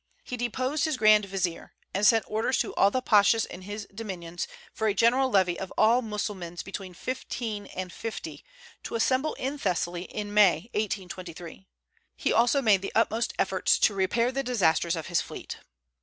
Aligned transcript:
He 0.23 0.35
deposed 0.35 0.85
his 0.85 0.97
grand 0.97 1.25
vizier, 1.25 1.73
and 1.93 2.07
sent 2.07 2.25
orders 2.27 2.57
to 2.57 2.73
all 2.73 2.89
the 2.89 3.03
pashas 3.03 3.45
in 3.45 3.61
his 3.61 3.85
dominions 3.93 4.47
for 4.73 4.87
a 4.87 4.95
general 4.95 5.29
levy 5.29 5.59
of 5.59 5.71
all 5.77 6.01
Mussulmans 6.01 6.63
between 6.63 6.95
fifteen 6.95 7.67
and 7.67 7.93
fifty, 7.93 8.43
to 8.81 8.95
assemble 8.95 9.35
in 9.35 9.59
Thessaly 9.59 10.05
in 10.05 10.33
May, 10.33 10.71
1823. 10.73 11.67
He 12.15 12.33
also 12.33 12.63
made 12.63 12.81
the 12.81 12.91
utmost 12.95 13.35
efforts 13.37 13.77
to 13.77 13.93
repair 13.93 14.31
the 14.31 14.41
disasters 14.41 14.95
of 14.95 15.05
his 15.05 15.21
fleet. 15.21 15.59